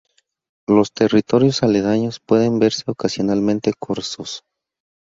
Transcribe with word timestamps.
En 0.67 0.77
los 0.77 0.93
territorios 0.93 1.61
aledaños 1.61 2.19
pueden 2.19 2.57
verse 2.57 2.81
ocasionalmente 2.87 3.71
corzos. 3.77 4.43